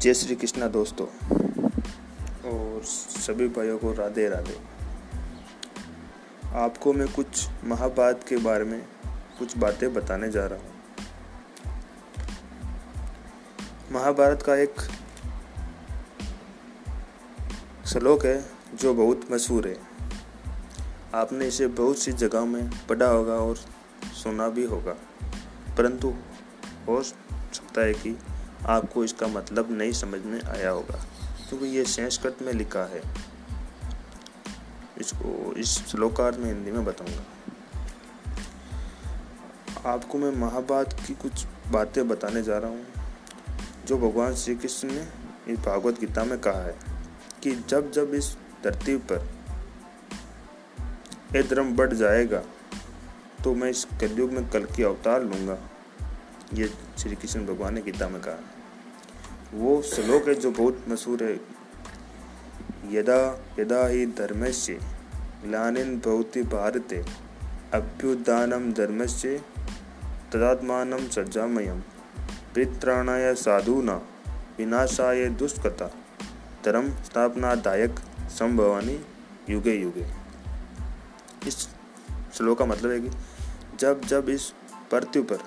जय 0.00 0.14
श्री 0.14 0.34
कृष्णा 0.34 0.66
दोस्तों। 0.68 1.06
और 2.50 2.82
सभी 2.84 3.48
भाइयों 3.48 3.78
को 3.78 3.92
राधे 3.92 4.28
राधे। 4.28 4.60
आपको 6.52 6.92
मैं 6.92 7.12
कुछ 7.12 7.48
महाभारत 7.64 8.20
के 8.28 8.36
बारे 8.36 8.64
में 8.64 8.86
कुछ 9.38 9.58
बातें 9.58 9.94
बताने 9.94 10.30
जा 10.30 10.46
रहा 10.46 10.58
हूँ। 10.58 10.74
महाभारत 13.92 14.42
का 14.42 14.56
एक 14.56 14.74
श्लोक 17.86 18.26
है 18.26 18.44
जो 18.74 18.94
बहुत 18.94 19.32
मशहूर 19.32 19.68
है। 19.68 19.80
आपने 21.14 21.46
इसे 21.46 21.66
बहुत 21.66 21.98
सी 21.98 22.12
जगह 22.12 22.44
में 22.44 22.70
पढ़ा 22.88 23.06
होगा 23.06 23.34
और 23.34 23.56
सुना 24.22 24.48
भी 24.48 24.64
होगा। 24.64 24.92
परंतु 25.76 26.14
हो 26.88 27.02
सकता 27.02 27.80
है 27.80 27.94
कि 27.94 28.18
आपको 28.66 29.04
इसका 29.04 29.26
मतलब 29.26 29.70
नहीं 29.70 29.92
समझ 29.92 30.20
में 30.20 30.40
आया 30.42 30.70
होगा। 30.70 31.04
क्योंकि 31.48 31.66
ये 31.66 31.84
संस्कृत 31.84 32.38
में 32.42 32.52
लिखा 32.52 32.84
है। 32.84 33.02
इसको 34.98 35.54
इस 35.54 35.78
श्लोकार्थ 35.86 36.36
में 36.36 36.46
हिंदी 36.46 36.70
में 36.70 36.84
बताऊँगा। 36.84 37.24
आपको 39.90 40.18
मैं 40.18 40.30
महाभारत 40.32 40.96
की 41.06 41.14
कुछ 41.14 41.44
बातें 41.68 42.08
बताने 42.08 42.42
जा 42.42 42.58
रहा 42.58 42.70
हूँ, 42.70 42.86
जो 43.86 43.98
भगवान 43.98 44.34
श्री 44.34 44.54
कृष्ण 44.54 44.88
ने 44.92 45.06
इस 45.48 45.58
भागवत 45.58 46.00
गीता 46.00 46.24
में 46.24 46.38
कहा 46.38 46.60
है 46.60 46.74
कि 47.42 47.50
जब 47.68 47.90
जब 47.92 48.14
इस 48.14 48.36
धरती 48.64 48.96
पर 48.96 49.28
यह 51.34 51.42
धर्म 51.42 51.76
बढ़ 51.76 51.92
जाएगा 51.92 52.42
तो 53.44 53.54
मैं 53.54 53.70
इस 53.70 53.84
कलयुग 54.00 54.32
में 54.32 54.48
कल 54.50 54.64
की 54.66 54.82
अवतार 54.82 55.22
लूँगा। 55.22 55.58
ये 56.54 56.70
श्री 56.98 57.16
कृष्ण 57.16 57.46
भगवान 57.46 57.74
ने 57.74 57.82
गीता 57.82 58.08
में 58.08 58.20
कहा। 58.20 58.38
वो 59.54 59.82
श्लोक 59.82 60.28
है 60.28 60.34
जो 60.34 60.50
बहुत 60.50 60.84
मशहूर 60.88 61.22
है। 61.24 61.40
यदा 62.92 63.44
यदा 63.58 63.86
ही 63.86 64.06
धर्मस्य 64.06 64.74
ग्लानिन 65.44 65.98
भवति 66.00 66.42
भारते 66.42 67.04
अभ्युदानम 67.74 68.72
धर्मस्य 68.72 69.38
तदात्मान 70.32 71.08
सज्जामयम। 71.08 71.80
पित्राणाय 72.54 73.34
साधुना 73.34 73.96
विनाशाय 74.58 75.24
दुष्कता, 75.26 75.86
धर्म 76.64 76.90
स्थापनादायक 77.02 77.98
संभवानी 78.28 79.00
युगे 79.48 79.74
युगे। 79.74 80.06
इस 81.46 81.68
श्लोक 82.34 82.58
का 82.58 82.64
मतलब 82.64 82.90
है 82.90 83.00
कि 83.00 83.10
जब 83.80 84.00
जब 84.00 84.28
इस 84.28 84.52
पृथ्वी 84.90 85.22
पर 85.22 85.38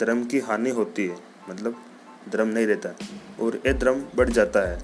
धर्म 0.00 0.24
की 0.24 0.38
हानि 0.40 0.70
होती 0.70 1.06
है 1.06 1.16
मतलब 1.50 1.82
धर्म 2.28 2.48
नहीं 2.48 2.66
रहता, 2.66 2.94
और 3.40 3.56
ये 3.56 3.72
धर्म 3.74 4.02
बढ़ 4.16 4.28
जाता 4.28 4.60
है। 4.68 4.78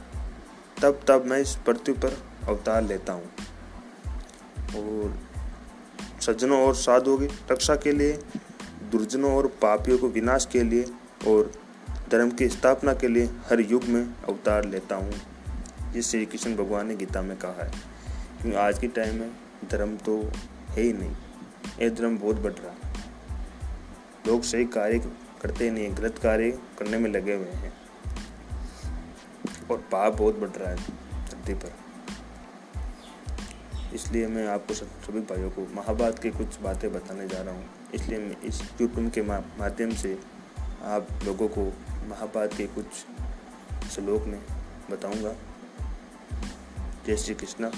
तब 0.83 1.01
तब 1.09 1.25
मैं 1.27 1.39
इस 1.39 1.55
पृथ्वी 1.67 1.93
पर 1.95 2.17
अवतार 2.49 2.83
लेता 2.83 3.13
हूँ। 3.13 3.31
और 4.77 5.19
सज्जनों 6.21 6.61
और 6.63 6.75
साधुओं 6.75 7.19
की 7.19 7.27
रक्षा 7.51 7.77
के 7.77 7.93
लिए, 7.93 8.13
दुर्जनों 8.93 9.33
और 9.35 9.47
पापियों 9.63 9.99
को 9.99 10.09
विनाश 10.09 10.47
के 10.53 10.63
लिए, 10.63 10.85
और 11.27 11.51
धर्म 12.11 12.31
की 12.31 12.49
स्थापना 12.49 12.95
के 12.95 13.09
लिए 13.09 13.31
हर 13.51 13.61
युग 13.61 13.85
में 13.85 14.03
अवतार 14.03 14.65
लेता 14.65 14.97
हूँ। 14.97 15.13
ये 15.95 16.03
श्री 16.03 16.25
कृष्ण 16.27 16.55
भगवान 16.57 16.87
ने 16.87 16.97
गीता 16.97 17.23
में 17.23 17.37
कहा 17.37 17.65
है, 17.65 17.71
क्योंकि 18.41 18.57
आज 18.59 18.79
के 18.79 18.89
टाइम 18.89 19.21
में 19.21 19.31
धर्म 19.71 19.97
तो 19.97 20.21
है 20.69 20.83
ही 20.83 20.93
नहीं। 20.93 21.17
ये 21.81 21.91
धर्म 21.91 22.19
बहुत 22.19 22.37
बढ़ 22.37 22.53
रहा 22.53 22.71
है। 22.73 22.88
लोग 24.27 24.43
सही 24.43 24.65
कार्य 24.65 24.99
करते 25.43 25.71
नहीं 25.71 25.97
गलत 25.97 26.19
कार्य 26.19 26.51
करने 26.79 26.99
में 26.99 27.11
लगे 27.11 27.35
हुए 27.35 27.51
हैं। 27.51 27.73
और 29.71 29.79
पाप 29.79 30.13
बहुत 30.13 30.39
बढ़ 30.39 30.49
रहा 30.49 30.71
है 30.71 30.77
धरती 31.29 31.55
पर। 31.55 31.73
इसलिए 33.95 34.27
मैं 34.27 34.47
आपको 34.49 34.75
सभी 34.75 35.21
भाइयों 35.21 35.51
को 35.51 35.67
महाभारत 35.75 36.19
की 36.19 36.31
कुछ 36.31 36.61
बातें 36.61 36.93
बताने 36.93 37.29
जा 37.29 37.43
रहा 37.43 37.55
हूँ। 37.55 37.71
इसलिए 37.95 38.19
मैं 38.19 38.41
इस 38.41 38.63
यूट्यूब 38.81 39.11
के 39.11 39.23
माध्यम 39.23 39.91
से 39.91 40.19
आप 40.83 41.09
लोगों 41.25 41.49
को 41.49 41.65
महाभारत 42.09 42.55
के 42.55 42.67
कुछ 42.67 42.87
श्लोक 43.91 44.25
में 44.25 44.41
बताऊँगा। 44.91 45.35
जय 47.07 47.17
श्री 47.17 47.35
कृष्णा, 47.35 47.69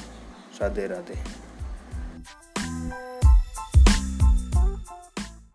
राधे 0.63 0.87
राधे। 0.87 1.40